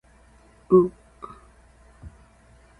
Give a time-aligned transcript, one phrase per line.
[0.69, 0.91] うおっ。